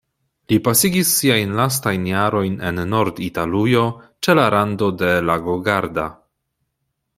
[0.51, 3.85] Li pasigis siajn lastajn jarojn en Nord-Italujo
[4.27, 6.11] ĉe la rando de lago Garda.